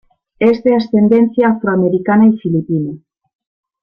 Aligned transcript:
Es 0.39 0.63
de 0.63 0.75
ascendencia 0.75 1.49
afroamericana 1.49 2.25
y 2.27 2.35
filipina. 2.39 2.97